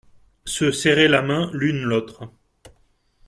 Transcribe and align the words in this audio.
Se 0.53 0.71
serrer 0.71 1.07
la 1.07 1.21
main 1.21 1.51
l’une 1.53 1.83
l’autre. 1.83 2.27